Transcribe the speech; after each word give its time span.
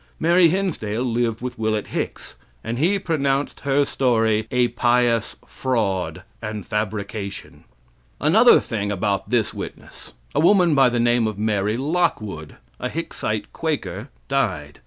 Mary 0.19 0.49
Hinsdale 0.49 1.03
lived 1.03 1.41
with 1.43 1.59
Willet 1.59 1.85
Hicks, 1.93 2.33
and 2.63 2.79
he 2.79 2.97
pronounced 2.97 3.59
her 3.59 3.85
story 3.85 4.47
a 4.49 4.69
pious 4.69 5.35
fraud 5.45 6.23
and 6.41 6.65
fabrication. 6.65 7.65
Another 8.19 8.59
thing 8.59 8.91
about 8.91 9.29
this 9.29 9.53
witness. 9.53 10.13
A 10.33 10.39
woman 10.39 10.73
by 10.73 10.89
the 10.89 10.99
name 10.99 11.27
of 11.27 11.37
Mary 11.37 11.77
Lockwood, 11.77 12.55
a 12.79 12.89
Hicksite 12.89 13.53
Quaker, 13.53 14.09
died. 14.27 14.79